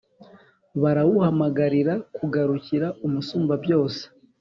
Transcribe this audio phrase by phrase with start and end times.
[0.81, 4.01] barawuhamagarira kugarukira Umusumbabyose,